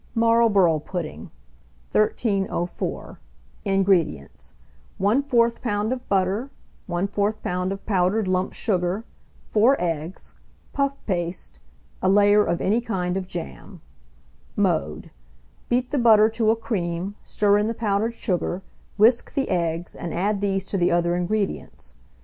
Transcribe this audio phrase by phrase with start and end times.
[0.15, 1.29] MARLBOROUGH PUDDING.
[1.91, 3.19] 1304.
[3.65, 4.53] INGREDIENTS.
[4.99, 5.93] 1/4 lb.
[5.93, 6.49] of butter,
[6.89, 7.71] 1/4 lb.
[7.71, 9.05] of powdered lump sugar,
[9.45, 10.33] 4 eggs,
[10.73, 11.59] puff paste,
[12.01, 13.79] a layer of any kind of jam.
[14.55, 15.11] Mode.
[15.69, 18.63] Beat the butter to a cream, stir in the powdered sugar,
[18.97, 21.93] whisk the eggs, and add these to the other ingredients.